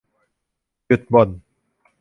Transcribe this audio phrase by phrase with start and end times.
[0.87, 1.29] หยุดบ่น